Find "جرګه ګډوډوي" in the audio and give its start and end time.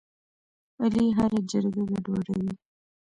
1.51-2.51